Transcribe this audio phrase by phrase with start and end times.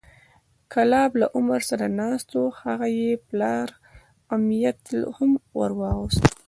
[0.73, 3.67] کلاب له عمر سره ناست و هغه یې پلار
[4.35, 4.73] امیة
[5.17, 6.23] هم وورغوښت،